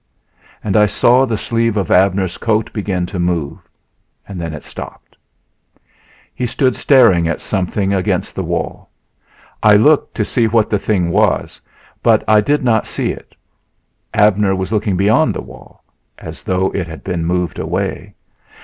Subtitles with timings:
[0.63, 3.59] And I saw the sleeve of Abner's coat begin to move,
[4.27, 5.15] then it stopped.
[6.33, 8.89] He stood staring at something against the wall.
[9.61, 11.61] I looked to see what the thing was,
[12.01, 13.35] but I did not see it.
[14.11, 15.83] Abner was looking beyond the wall,
[16.17, 18.15] as though it had been moved away.